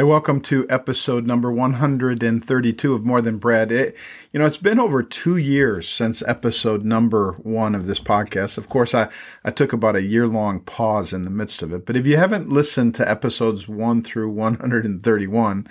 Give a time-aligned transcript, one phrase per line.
[0.00, 3.70] Hey, welcome to episode number 132 of More Than Bread.
[3.70, 3.98] It,
[4.32, 8.56] you know, it's been over two years since episode number one of this podcast.
[8.56, 9.10] Of course, I,
[9.44, 11.84] I took about a year long pause in the midst of it.
[11.84, 15.66] But if you haven't listened to episodes one through 131,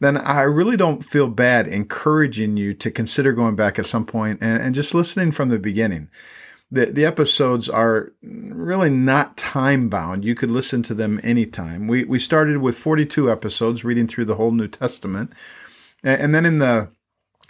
[0.00, 4.40] then I really don't feel bad encouraging you to consider going back at some point
[4.42, 6.08] and, and just listening from the beginning
[6.70, 10.24] the the episodes are really not time bound.
[10.24, 11.88] You could listen to them anytime.
[11.88, 15.32] We we started with 42 episodes reading through the whole New Testament.
[16.02, 16.90] And then in the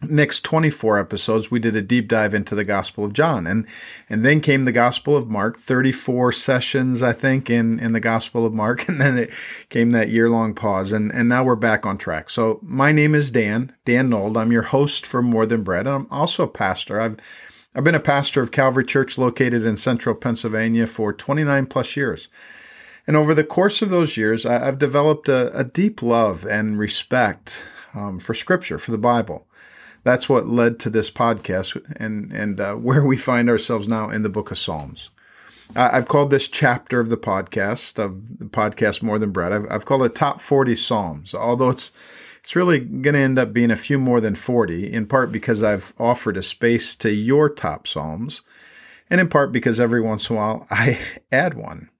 [0.02, 3.46] next 24 episodes we did a deep dive into the Gospel of John.
[3.46, 3.66] And
[4.08, 8.46] and then came the Gospel of Mark, 34 sessions I think in in the Gospel
[8.46, 9.30] of Mark and then it
[9.68, 12.30] came that year-long pause and and now we're back on track.
[12.30, 14.38] So my name is Dan, Dan Nold.
[14.38, 16.98] I'm your host for More Than Bread and I'm also a pastor.
[16.98, 17.18] I've
[17.72, 22.28] I've been a pastor of Calvary Church located in central Pennsylvania for 29 plus years.
[23.06, 27.62] And over the course of those years, I've developed a, a deep love and respect
[27.94, 29.46] um, for Scripture, for the Bible.
[30.02, 34.22] That's what led to this podcast and, and uh, where we find ourselves now in
[34.22, 35.10] the book of Psalms.
[35.76, 39.84] I've called this chapter of the podcast, of the podcast More Than Bread, I've, I've
[39.84, 41.92] called it Top 40 Psalms, although it's
[42.40, 45.62] it's really going to end up being a few more than 40, in part because
[45.62, 48.42] I've offered a space to your top Psalms,
[49.08, 50.98] and in part because every once in a while I
[51.30, 51.90] add one.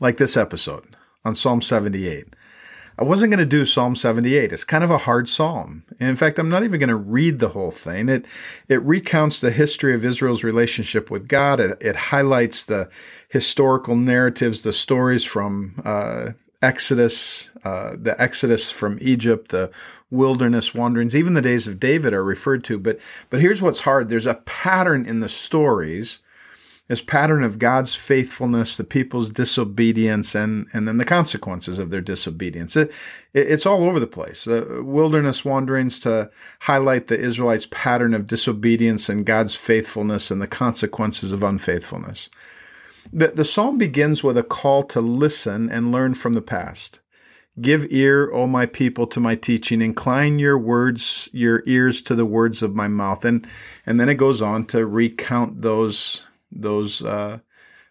[0.00, 0.84] Like this episode
[1.24, 2.36] on Psalm 78.
[2.98, 4.52] I wasn't going to do Psalm 78.
[4.52, 5.84] It's kind of a hard psalm.
[5.98, 8.10] In fact, I'm not even going to read the whole thing.
[8.10, 8.26] It
[8.68, 11.58] it recounts the history of Israel's relationship with God.
[11.58, 12.90] It, it highlights the
[13.30, 16.32] historical narratives, the stories from uh,
[16.62, 19.70] Exodus, uh, the Exodus from Egypt, the
[20.10, 22.78] wilderness wanderings, even the days of David are referred to.
[22.78, 26.20] But but here's what's hard: there's a pattern in the stories,
[26.86, 32.00] this pattern of God's faithfulness, the people's disobedience, and and then the consequences of their
[32.00, 32.76] disobedience.
[32.76, 32.92] It,
[33.32, 34.44] it, it's all over the place.
[34.44, 40.46] The wilderness wanderings to highlight the Israelites' pattern of disobedience and God's faithfulness and the
[40.46, 42.30] consequences of unfaithfulness.
[43.12, 47.00] The, the psalm begins with a call to listen and learn from the past.
[47.60, 49.82] Give ear, O my people, to my teaching.
[49.82, 53.26] Incline your words, your ears to the words of my mouth.
[53.26, 53.46] And
[53.84, 57.40] and then it goes on to recount those those uh,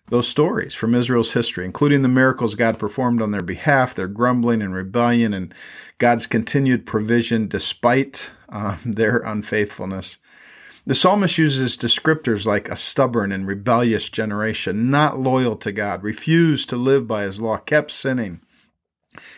[0.07, 4.63] those stories from Israel's history, including the miracles God performed on their behalf, their grumbling
[4.63, 5.53] and rebellion, and
[5.99, 10.17] God's continued provision despite um, their unfaithfulness.
[10.85, 16.69] The psalmist uses descriptors like a stubborn and rebellious generation, not loyal to God, refused
[16.69, 18.41] to live by his law, kept sinning.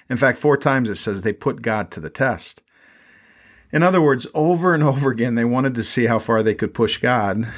[0.09, 2.63] In fact, four times it says they put God to the test.
[3.73, 6.73] In other words, over and over again, they wanted to see how far they could
[6.73, 7.51] push God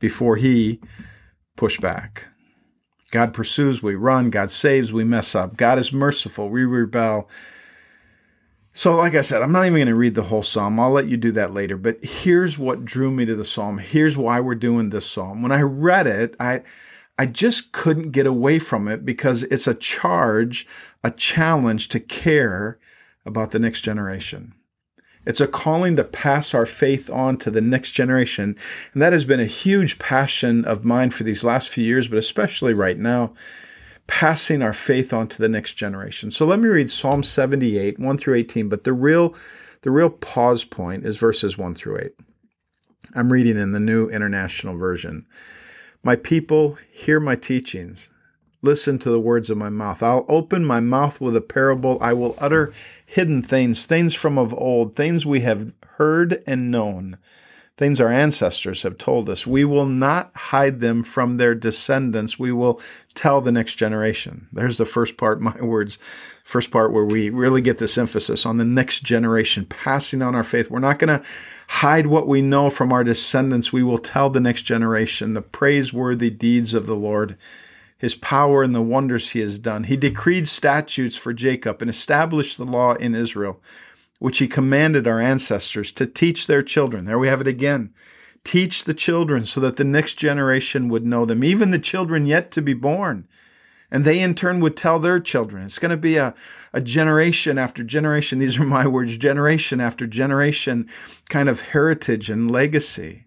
[0.00, 0.80] before he
[1.56, 2.26] pushed back.
[3.10, 4.30] God pursues, we run.
[4.30, 5.56] God saves, we mess up.
[5.56, 7.28] God is merciful, we rebel.
[8.78, 10.78] So, like I said, I'm not even going to read the whole psalm.
[10.78, 11.76] I'll let you do that later.
[11.76, 13.78] But here's what drew me to the psalm.
[13.78, 15.42] Here's why we're doing this psalm.
[15.42, 16.62] When I read it, I
[17.18, 20.64] I just couldn't get away from it because it's a charge,
[21.02, 22.78] a challenge to care
[23.26, 24.54] about the next generation.
[25.26, 28.56] It's a calling to pass our faith on to the next generation.
[28.92, 32.18] And that has been a huge passion of mine for these last few years, but
[32.18, 33.34] especially right now
[34.08, 36.32] passing our faith on to the next generation.
[36.32, 39.36] So let me read Psalm 78, 1 through 18, but the real
[39.82, 42.10] the real pause point is verses 1 through 8.
[43.14, 45.24] I'm reading in the New International Version.
[46.02, 48.10] My people, hear my teachings.
[48.60, 50.02] Listen to the words of my mouth.
[50.02, 51.96] I'll open my mouth with a parable.
[52.00, 52.72] I will utter
[53.06, 57.18] hidden things, things from of old, things we have heard and known
[57.78, 59.46] things our ancestors have told us.
[59.46, 62.36] We will not hide them from their descendants.
[62.36, 62.80] We will
[63.14, 64.48] tell the next generation.
[64.52, 65.96] There's the first part, my words,
[66.42, 70.42] first part where we really get this emphasis on the next generation, passing on our
[70.42, 70.70] faith.
[70.70, 71.26] We're not going to
[71.68, 73.72] hide what we know from our descendants.
[73.72, 77.36] We will tell the next generation the praiseworthy deeds of the Lord.
[77.96, 79.84] His power and the wonders he has done.
[79.84, 83.60] He decreed statutes for Jacob and established the law in Israel
[84.18, 87.04] which he commanded our ancestors to teach their children.
[87.04, 87.92] There we have it again.
[88.44, 92.50] Teach the children so that the next generation would know them, even the children yet
[92.52, 93.28] to be born.
[93.90, 95.64] And they in turn would tell their children.
[95.64, 96.34] It's going to be a,
[96.72, 98.38] a generation after generation.
[98.38, 100.88] These are my words generation after generation
[101.30, 103.26] kind of heritage and legacy.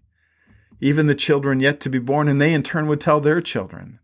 [0.79, 3.99] Even the children yet to be born, and they in turn would tell their children.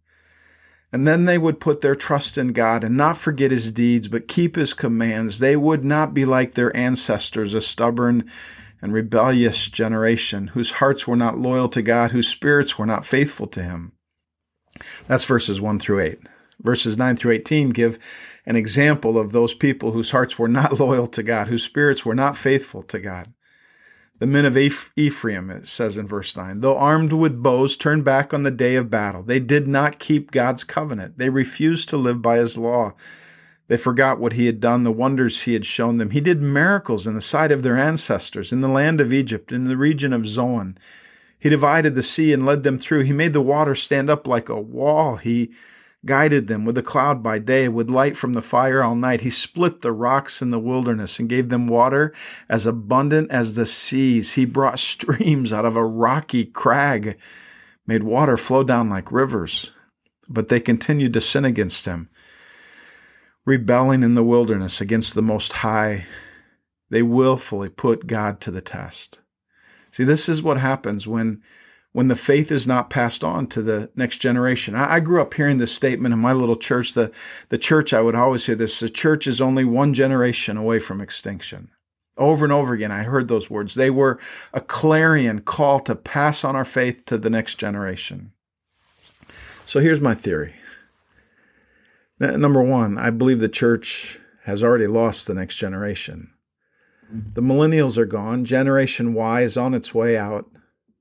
[0.91, 4.27] And then they would put their trust in God and not forget his deeds, but
[4.27, 5.39] keep his commands.
[5.39, 8.29] They would not be like their ancestors, a stubborn
[8.81, 13.47] and rebellious generation whose hearts were not loyal to God, whose spirits were not faithful
[13.47, 13.91] to him.
[15.07, 16.19] That's verses 1 through 8.
[16.61, 17.99] Verses 9 through 18 give
[18.45, 22.15] an example of those people whose hearts were not loyal to God, whose spirits were
[22.15, 23.33] not faithful to God.
[24.19, 28.33] The men of Ephraim, it says in verse 9, though armed with bows, turned back
[28.33, 29.21] on the day of battle.
[29.21, 31.19] They did not keep God's covenant.
[31.19, 32.95] They refused to live by his law.
[33.67, 36.11] They forgot what he had done, the wonders he had shown them.
[36.11, 39.65] He did miracles in the sight of their ancestors, in the land of Egypt, in
[39.65, 40.77] the region of Zoan.
[41.37, 43.01] He divided the sea and led them through.
[43.01, 45.17] He made the water stand up like a wall.
[45.17, 45.51] He
[46.07, 49.21] guided them with a cloud by day, with light from the fire all night.
[49.21, 52.11] He split the rocks in the wilderness and gave them water
[52.49, 54.33] as abundant as the seas.
[54.33, 57.19] He brought streams out of a rocky crag,
[57.85, 59.71] made water flow down like rivers.
[60.27, 62.09] But they continued to sin against him,
[63.45, 66.07] rebelling in the wilderness against the Most High.
[66.89, 69.19] They willfully put God to the test.
[69.91, 71.41] See, this is what happens when
[71.97, 74.75] when the faith is not passed on to the next generation.
[74.75, 76.93] I, grew up hearing this statement in my little church.
[76.93, 77.11] The,
[77.49, 81.01] the church, I would always hear this the church is only one generation away from
[81.01, 81.71] extinction.
[82.15, 83.73] Over and over again, I heard those words.
[83.73, 84.19] They were
[84.53, 88.31] a clarion call to pass on our faith to the next generation.
[89.65, 90.53] So here's my theory.
[92.19, 96.29] Number one, I believe the church has already lost the next generation.
[97.11, 98.45] The millennials are gone.
[98.45, 100.47] Generation Y is on its way out.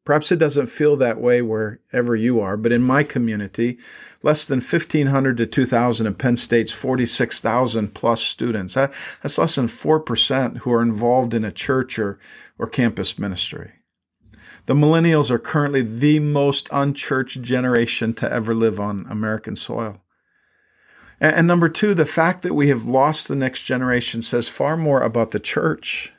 [0.06, 3.76] Perhaps it doesn't feel that way wherever you are, but in my community,
[4.23, 8.75] less than 1,500 to 2,000 of Penn State's 46,000 plus students.
[8.75, 12.20] That's less than 4% who are involved in a church or,
[12.56, 13.73] or campus ministry.
[14.67, 20.00] The millennials are currently the most unchurched generation to ever live on American soil.
[21.19, 24.76] And, and number two, the fact that we have lost the next generation says far
[24.76, 26.12] more about the church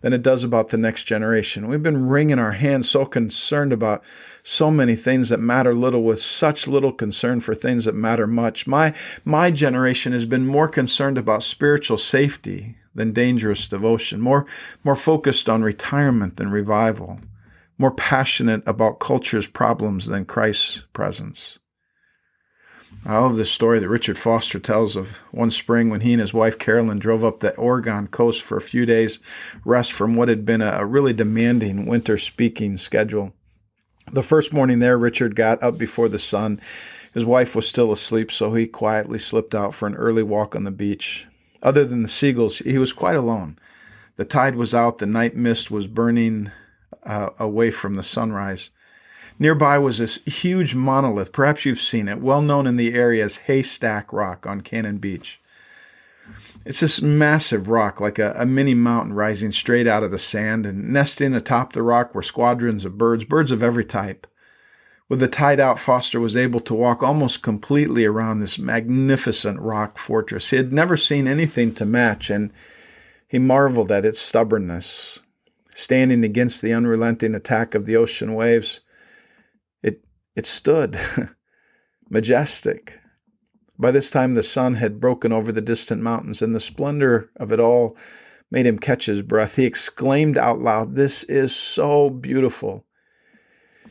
[0.00, 1.68] than it does about the next generation.
[1.68, 4.02] We've been wringing our hands so concerned about
[4.42, 8.66] so many things that matter little with such little concern for things that matter much.
[8.66, 8.94] My
[9.24, 14.46] my generation has been more concerned about spiritual safety than dangerous devotion, more
[14.82, 17.20] more focused on retirement than revival,
[17.78, 21.59] more passionate about culture's problems than Christ's presence.
[23.04, 26.34] I love this story that Richard Foster tells of one spring when he and his
[26.34, 29.20] wife Carolyn drove up the Oregon coast for a few days
[29.64, 33.32] rest from what had been a really demanding winter speaking schedule.
[34.12, 36.60] The first morning there, Richard got up before the sun.
[37.14, 40.64] His wife was still asleep, so he quietly slipped out for an early walk on
[40.64, 41.26] the beach.
[41.62, 43.58] Other than the seagulls, he was quite alone.
[44.16, 46.50] The tide was out, the night mist was burning
[47.04, 48.70] uh, away from the sunrise.
[49.40, 51.32] Nearby was this huge monolith.
[51.32, 55.40] Perhaps you've seen it, well known in the area as Haystack Rock on Cannon Beach.
[56.66, 60.66] It's this massive rock, like a, a, mini mountain rising straight out of the sand,
[60.66, 64.26] and nesting atop the rock were squadrons of birds, birds of every type.
[65.08, 69.96] With the tide out, Foster was able to walk almost completely around this magnificent rock
[69.96, 70.50] fortress.
[70.50, 72.52] He had never seen anything to match, and
[73.26, 75.18] he marveled at its stubbornness.
[75.74, 78.82] Standing against the unrelenting attack of the ocean waves,
[80.40, 80.98] it stood,
[82.08, 82.98] majestic.
[83.78, 87.52] By this time, the sun had broken over the distant mountains, and the splendor of
[87.52, 87.94] it all
[88.50, 89.56] made him catch his breath.
[89.56, 92.86] He exclaimed out loud, This is so beautiful.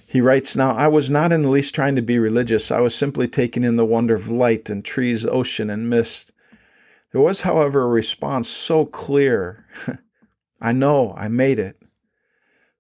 [0.08, 2.72] He writes now, I was not in the least trying to be religious.
[2.72, 6.32] I was simply taking in the wonder of light and trees, ocean, and mist.
[7.12, 9.68] There was, however, a response so clear.
[10.60, 11.80] I know, I made it.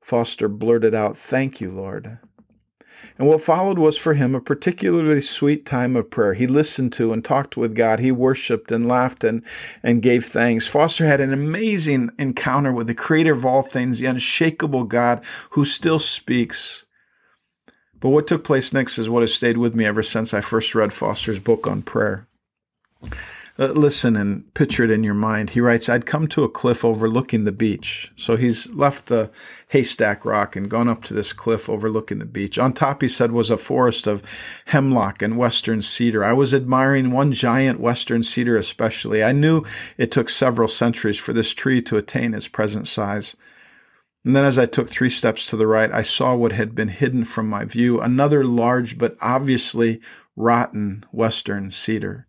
[0.01, 2.17] Foster blurted out, Thank you, Lord.
[3.17, 6.33] And what followed was for him a particularly sweet time of prayer.
[6.33, 7.99] He listened to and talked with God.
[7.99, 9.43] He worshiped and laughed and,
[9.83, 10.67] and gave thanks.
[10.67, 15.65] Foster had an amazing encounter with the creator of all things, the unshakable God who
[15.65, 16.85] still speaks.
[17.99, 20.73] But what took place next is what has stayed with me ever since I first
[20.73, 22.25] read Foster's book on prayer.
[23.59, 25.49] Uh, listen and picture it in your mind.
[25.49, 28.09] He writes, I'd come to a cliff overlooking the beach.
[28.15, 29.29] So he's left the
[29.67, 32.57] haystack rock and gone up to this cliff overlooking the beach.
[32.57, 34.23] On top, he said, was a forest of
[34.67, 36.23] hemlock and western cedar.
[36.23, 39.21] I was admiring one giant western cedar especially.
[39.21, 39.65] I knew
[39.97, 43.35] it took several centuries for this tree to attain its present size.
[44.23, 46.89] And then, as I took three steps to the right, I saw what had been
[46.89, 49.99] hidden from my view another large but obviously
[50.37, 52.25] rotten western cedar.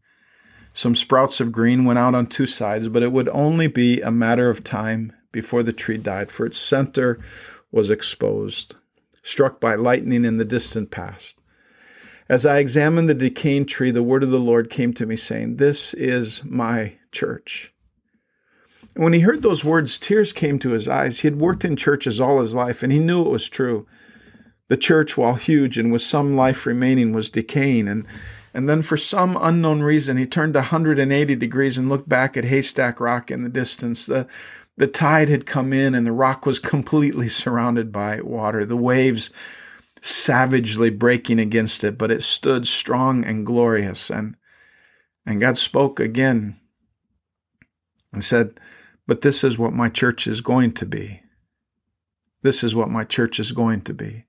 [0.72, 4.10] Some sprouts of green went out on two sides, but it would only be a
[4.10, 7.20] matter of time before the tree died, for its center
[7.70, 8.76] was exposed,
[9.22, 11.38] struck by lightning in the distant past.
[12.28, 15.56] As I examined the decaying tree, the word of the Lord came to me, saying,
[15.56, 17.72] This is my church.
[18.94, 21.20] And when he heard those words, tears came to his eyes.
[21.20, 23.86] He had worked in churches all his life, and he knew it was true.
[24.68, 28.06] The church, while huge and with some life remaining, was decaying, and
[28.52, 32.98] And then for some unknown reason, he turned 180 degrees and looked back at Haystack
[33.00, 34.06] Rock in the distance.
[34.06, 34.26] The,
[34.76, 38.64] the tide had come in and the rock was completely surrounded by water.
[38.64, 39.30] The waves
[40.00, 44.10] savagely breaking against it, but it stood strong and glorious.
[44.10, 44.36] And,
[45.26, 46.58] and God spoke again
[48.12, 48.58] and said,
[49.06, 51.22] But this is what my church is going to be.
[52.42, 54.24] This is what my church is going to be.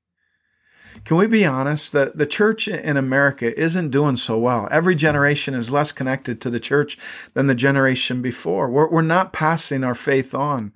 [1.04, 4.68] Can we be honest that the church in America isn't doing so well?
[4.72, 6.98] Every generation is less connected to the church
[7.34, 8.70] than the generation before.
[8.70, 10.74] We're, we're not passing our faith on.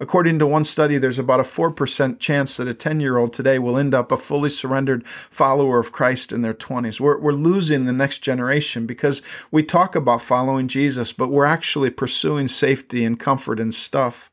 [0.00, 3.58] According to one study, there's about a 4% chance that a 10 year old today
[3.58, 7.00] will end up a fully surrendered follower of Christ in their 20s.
[7.00, 11.90] We're, we're losing the next generation because we talk about following Jesus, but we're actually
[11.90, 14.30] pursuing safety and comfort and stuff.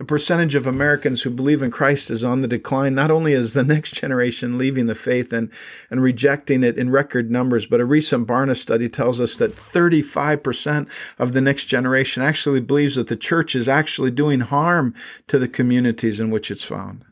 [0.00, 2.94] The percentage of Americans who believe in Christ is on the decline.
[2.94, 5.52] Not only is the next generation leaving the faith and,
[5.90, 10.88] and rejecting it in record numbers, but a recent Barna study tells us that 35%
[11.18, 14.94] of the next generation actually believes that the church is actually doing harm
[15.26, 17.04] to the communities in which it's found.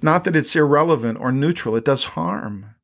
[0.00, 2.74] Not that it's irrelevant or neutral, it does harm.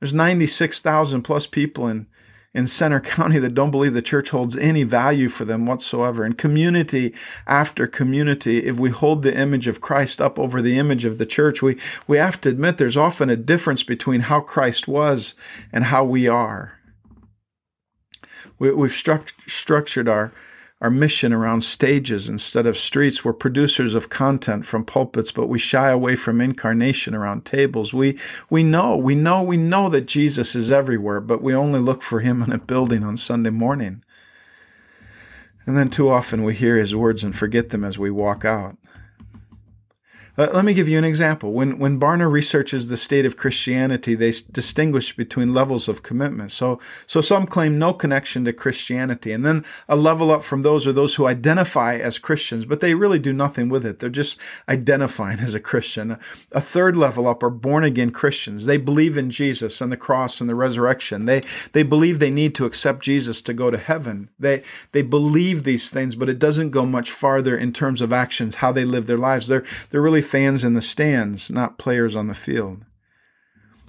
[0.00, 2.08] There's 96,000 plus people in
[2.52, 6.24] in Centre County that don't believe the church holds any value for them whatsoever.
[6.24, 7.14] And community
[7.46, 11.26] after community, if we hold the image of Christ up over the image of the
[11.26, 11.76] church, we,
[12.06, 15.34] we have to admit there's often a difference between how Christ was
[15.72, 16.78] and how we are.
[18.58, 20.32] We, have struct, structured our
[20.80, 23.24] our mission around stages instead of streets.
[23.24, 27.92] We're producers of content from pulpits, but we shy away from incarnation around tables.
[27.92, 28.18] We,
[28.48, 32.20] we know, we know, we know that Jesus is everywhere, but we only look for
[32.20, 34.02] him in a building on Sunday morning.
[35.66, 38.78] And then too often we hear his words and forget them as we walk out.
[40.40, 41.52] Uh, let me give you an example.
[41.52, 46.50] When when Barna researches the state of Christianity, they distinguish between levels of commitment.
[46.50, 50.86] So so some claim no connection to Christianity, and then a level up from those
[50.86, 53.98] are those who identify as Christians, but they really do nothing with it.
[53.98, 56.16] They're just identifying as a Christian.
[56.52, 58.64] A third level up are born again Christians.
[58.64, 61.26] They believe in Jesus and the cross and the resurrection.
[61.26, 61.42] They
[61.72, 64.30] they believe they need to accept Jesus to go to heaven.
[64.38, 68.54] They they believe these things, but it doesn't go much farther in terms of actions,
[68.54, 69.46] how they live their lives.
[69.46, 72.84] They're they're really fans in the stands, not players on the field.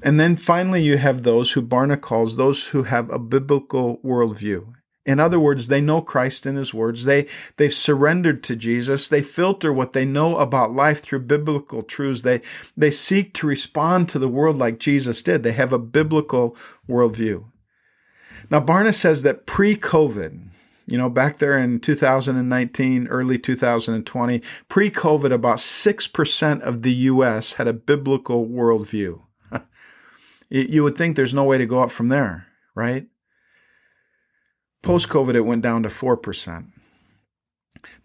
[0.03, 4.74] And then finally, you have those who Barna calls those who have a biblical worldview.
[5.05, 7.05] In other words, they know Christ and His words.
[7.05, 9.07] They, they've surrendered to Jesus.
[9.07, 12.21] They filter what they know about life through biblical truths.
[12.21, 12.41] They,
[12.77, 15.41] they seek to respond to the world like Jesus did.
[15.41, 16.55] They have a biblical
[16.88, 17.45] worldview.
[18.50, 20.50] Now, Barna says that pre COVID,
[20.91, 27.53] you know, back there in 2019, early 2020, pre COVID, about 6% of the US
[27.53, 29.21] had a biblical worldview.
[30.50, 33.07] you would think there's no way to go up from there, right?
[34.81, 36.67] Post COVID, it went down to 4%.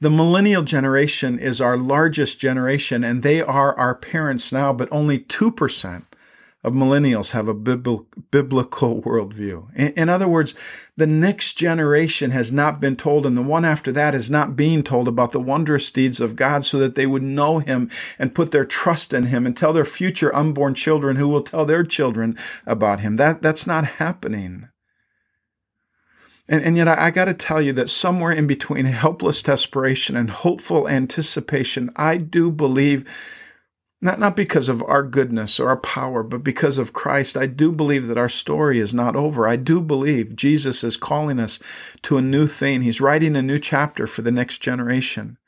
[0.00, 5.18] The millennial generation is our largest generation, and they are our parents now, but only
[5.18, 6.05] 2%
[6.66, 9.73] of millennials have a biblical worldview.
[9.96, 10.52] In other words,
[10.96, 14.82] the next generation has not been told, and the one after that is not being
[14.82, 18.50] told about the wondrous deeds of God so that they would know Him and put
[18.50, 22.37] their trust in Him and tell their future unborn children who will tell their children
[22.66, 23.14] about Him.
[23.14, 24.68] That, that's not happening.
[26.49, 30.16] And, and yet, I, I got to tell you that somewhere in between helpless desperation
[30.16, 33.08] and hopeful anticipation, I do believe
[34.06, 37.36] not, not because of our goodness or our power, but because of Christ.
[37.36, 39.48] I do believe that our story is not over.
[39.48, 41.58] I do believe Jesus is calling us
[42.02, 42.82] to a new thing.
[42.82, 45.38] He's writing a new chapter for the next generation.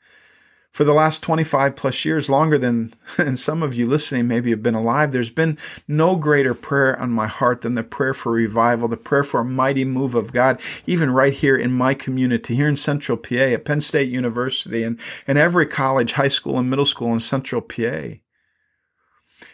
[0.73, 4.61] For the last 25 plus years, longer than and some of you listening maybe have
[4.61, 8.89] been alive, there's been no greater prayer on my heart than the prayer for revival,
[8.89, 12.67] the prayer for a mighty move of God, even right here in my community, here
[12.67, 16.85] in Central PA, at Penn State University, and, and every college, high school, and middle
[16.85, 18.19] school in Central PA.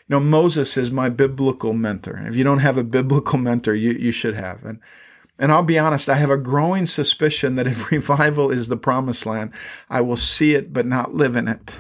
[0.08, 2.22] You know, Moses is my biblical mentor.
[2.28, 4.64] If you don't have a biblical mentor, you, you should have.
[4.64, 4.80] And,
[5.40, 9.26] and I'll be honest, I have a growing suspicion that if revival is the promised
[9.26, 9.52] land,
[9.90, 11.80] I will see it but not live in it.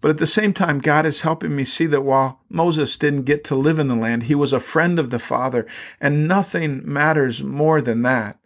[0.00, 3.44] But at the same time, God is helping me see that while Moses didn't get
[3.44, 5.66] to live in the land, he was a friend of the Father,
[6.00, 8.38] and nothing matters more than that.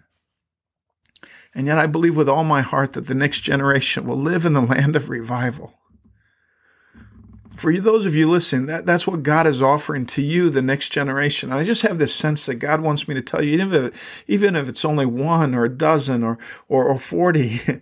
[1.55, 4.55] And yet I believe with all my heart that the next generation will live in
[4.55, 5.79] the land of revival
[7.57, 10.91] for those of you listening, that, that's what God is offering to you, the next
[10.91, 11.51] generation.
[11.51, 14.25] And I just have this sense that God wants me to tell you, even if,
[14.27, 17.61] even if it's only one or a dozen or, or, or 40,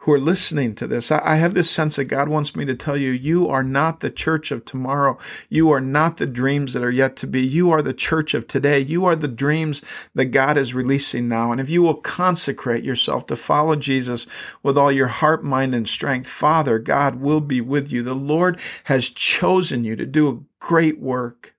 [0.00, 2.96] who are listening to this, I, have this sense that God wants me to tell
[2.96, 5.18] you, you are not the church of tomorrow.
[5.50, 7.42] You are not the dreams that are yet to be.
[7.42, 8.80] You are the church of today.
[8.80, 9.82] You are the dreams
[10.14, 11.52] that God is releasing now.
[11.52, 14.26] And if you will consecrate yourself to follow Jesus
[14.62, 18.02] with all your heart, mind, and strength, Father, God will be with you.
[18.02, 21.54] The Lord has chosen you to do a great work.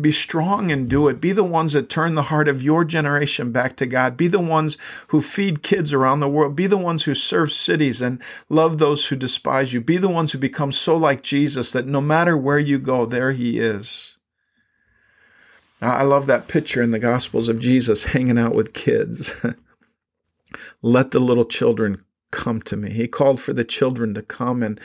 [0.00, 1.20] Be strong and do it.
[1.20, 4.16] Be the ones that turn the heart of your generation back to God.
[4.16, 4.78] Be the ones
[5.08, 6.54] who feed kids around the world.
[6.54, 9.80] Be the ones who serve cities and love those who despise you.
[9.80, 13.32] Be the ones who become so like Jesus that no matter where you go, there
[13.32, 14.16] he is.
[15.80, 19.32] I love that picture in the Gospels of Jesus hanging out with kids.
[20.82, 22.90] Let the little children come to me.
[22.90, 24.80] He called for the children to come and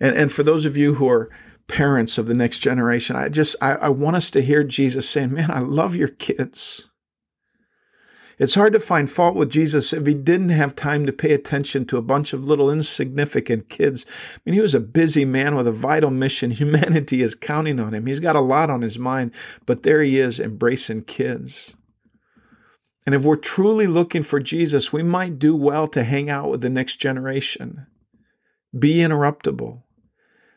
[0.00, 1.30] and, and for those of you who are
[1.68, 3.16] parents of the next generation.
[3.16, 6.88] I just, I, I want us to hear Jesus saying, Man, I love your kids.
[8.38, 11.84] It's hard to find fault with Jesus if he didn't have time to pay attention
[11.86, 14.04] to a bunch of little insignificant kids.
[14.34, 16.50] I mean, he was a busy man with a vital mission.
[16.52, 18.06] Humanity is counting on him.
[18.06, 19.32] He's got a lot on his mind,
[19.66, 21.74] but there he is embracing kids.
[23.04, 26.60] And if we're truly looking for Jesus, we might do well to hang out with
[26.62, 27.86] the next generation.
[28.76, 29.82] Be interruptible.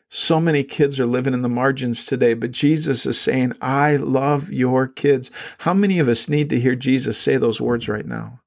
[0.08, 4.52] So many kids are living in the margins today, but Jesus is saying, I love
[4.52, 5.30] your kids.
[5.58, 8.40] How many of us need to hear Jesus say those words right now?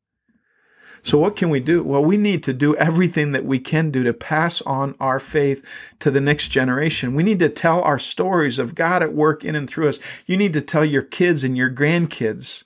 [1.01, 1.81] So, what can we do?
[1.83, 5.65] Well, we need to do everything that we can do to pass on our faith
[5.99, 7.15] to the next generation.
[7.15, 9.99] We need to tell our stories of God at work in and through us.
[10.25, 12.65] You need to tell your kids and your grandkids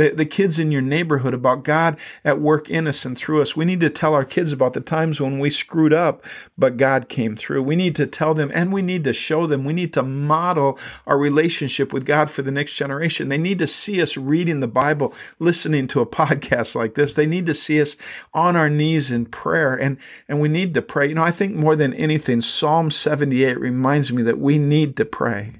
[0.00, 3.54] the, the kids in your neighborhood about God at work in us and through us.
[3.54, 6.24] We need to tell our kids about the times when we screwed up,
[6.56, 7.62] but God came through.
[7.62, 9.64] We need to tell them and we need to show them.
[9.64, 13.28] We need to model our relationship with God for the next generation.
[13.28, 17.12] They need to see us reading the Bible, listening to a podcast like this.
[17.12, 17.96] They need to see us
[18.32, 21.08] on our knees in prayer and, and we need to pray.
[21.08, 25.04] You know, I think more than anything, Psalm 78 reminds me that we need to
[25.04, 25.59] pray.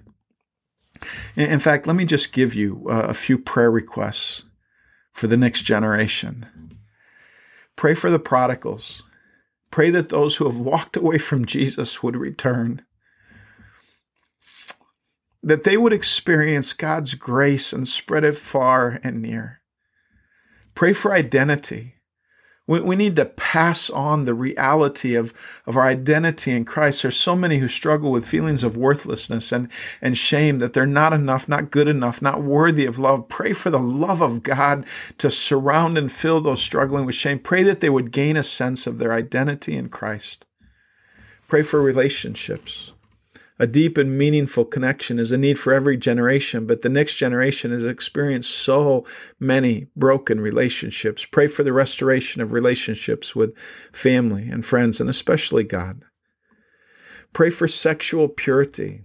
[1.36, 4.44] In fact, let me just give you uh, a few prayer requests
[5.12, 6.46] for the next generation.
[7.76, 9.02] Pray for the prodigals.
[9.70, 12.84] Pray that those who have walked away from Jesus would return.
[15.42, 19.62] That they would experience God's grace and spread it far and near.
[20.74, 21.94] Pray for identity.
[22.66, 25.32] We, we need to pass on the reality of,
[25.66, 27.02] of our identity in Christ.
[27.02, 29.70] There's so many who struggle with feelings of worthlessness and,
[30.00, 33.28] and shame that they're not enough, not good enough, not worthy of love.
[33.28, 34.86] Pray for the love of God
[35.18, 37.38] to surround and fill those struggling with shame.
[37.38, 40.46] Pray that they would gain a sense of their identity in Christ.
[41.48, 42.92] Pray for relationships.
[43.60, 47.72] A deep and meaningful connection is a need for every generation, but the next generation
[47.72, 49.04] has experienced so
[49.38, 51.26] many broken relationships.
[51.26, 53.54] Pray for the restoration of relationships with
[53.92, 56.06] family and friends, and especially God.
[57.34, 59.02] Pray for sexual purity.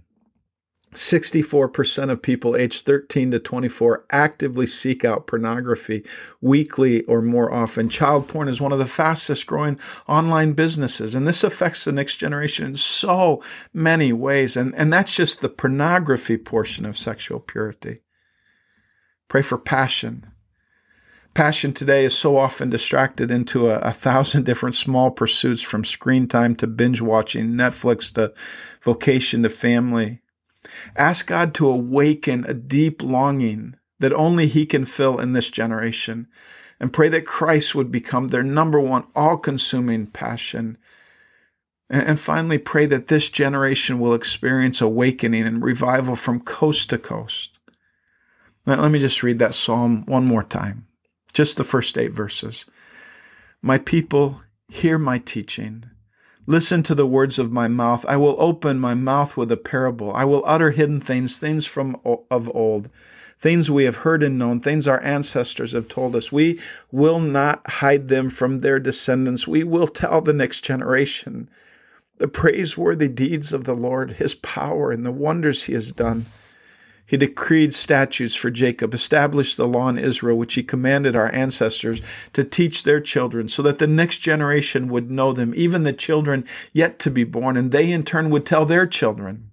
[0.96, 6.04] 64% of people aged 13 to 24 actively seek out pornography
[6.40, 7.88] weekly or more often.
[7.88, 9.78] Child porn is one of the fastest growing
[10.08, 13.42] online businesses, and this affects the next generation in so
[13.74, 14.56] many ways.
[14.56, 18.00] And, and that's just the pornography portion of sexual purity.
[19.28, 20.32] Pray for passion.
[21.34, 26.26] Passion today is so often distracted into a, a, thousand different small pursuits from screen
[26.26, 28.32] time to binge watching, Netflix to
[28.80, 30.22] vocation to family
[30.96, 36.28] Ask God to awaken a deep longing that only He can fill in this generation.
[36.78, 40.76] And pray that Christ would become their number one, all consuming passion.
[41.88, 47.58] And finally, pray that this generation will experience awakening and revival from coast to coast.
[48.66, 50.86] Now, let me just read that psalm one more time,
[51.32, 52.66] just the first eight verses.
[53.62, 55.84] My people, hear my teaching.
[56.48, 58.04] Listen to the words of my mouth.
[58.06, 60.12] I will open my mouth with a parable.
[60.12, 62.88] I will utter hidden things, things from of old,
[63.38, 66.30] things we have heard and known, things our ancestors have told us.
[66.30, 66.60] We
[66.92, 69.48] will not hide them from their descendants.
[69.48, 71.50] We will tell the next generation
[72.18, 76.26] the praiseworthy deeds of the Lord, his power and the wonders he has done.
[77.06, 82.02] He decreed statutes for Jacob, established the law in Israel, which he commanded our ancestors
[82.32, 86.44] to teach their children, so that the next generation would know them, even the children
[86.72, 89.50] yet to be born, and they in turn would tell their children.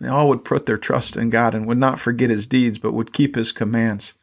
[0.00, 2.92] They all would put their trust in God and would not forget his deeds, but
[2.92, 4.14] would keep his commands.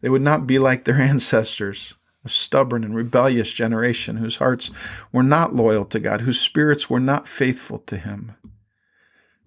[0.00, 4.70] They would not be like their ancestors, a stubborn and rebellious generation whose hearts
[5.12, 8.32] were not loyal to God, whose spirits were not faithful to him.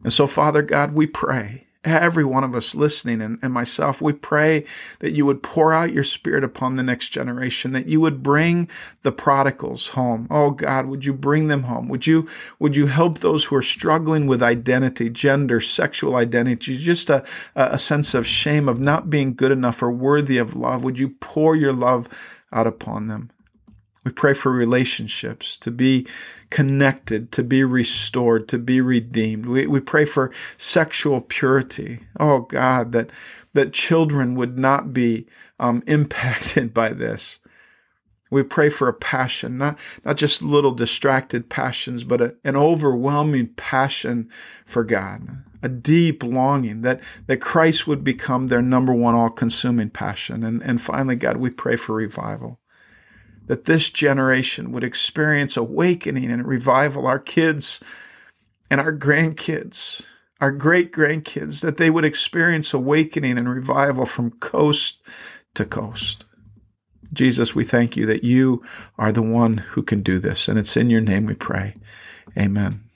[0.04, 4.14] And so, Father God, we pray every one of us listening and, and, myself, we
[4.14, 4.66] pray
[5.00, 8.68] that you would pour out your spirit upon the next generation, that you would bring
[9.04, 10.28] the prodigals home.
[10.30, 11.88] Oh God, would you bring them home?
[11.88, 12.28] Would you,
[12.60, 17.80] would you help those who are struggling with identity, gender, sexual identity, just a, a
[17.80, 20.84] sense of shame of not being good enough or worthy of love?
[20.84, 22.10] Would you pour your love
[22.52, 23.32] out upon them?
[24.08, 26.08] We pray for relationships to be
[26.50, 29.46] connected, to be restored, to be redeemed.
[29.46, 32.00] We, we pray for sexual purity.
[32.18, 33.10] Oh God, that,
[33.52, 35.28] that children would not be
[35.60, 37.40] um, impacted by this.
[38.32, 43.56] We pray for a passion, not, not just little distracted passions, but a, an overwhelming
[43.58, 44.30] passion
[44.66, 49.90] for God, a deep longing that, that Christ would become their number one all consuming
[49.90, 50.46] passion.
[50.46, 52.62] And, and finally, God, we pray for revival
[53.48, 57.80] that this generation would experience awakening and revival, our kids
[58.70, 60.06] and our grandkids,
[60.40, 65.02] our great grandkids, that they would experience awakening and revival from coast
[65.56, 66.26] to coast.
[67.14, 68.62] Jesus, we thank you that you
[68.98, 70.48] are the one who can do this.
[70.48, 71.76] And it's in your name we pray.
[72.38, 72.87] Amen.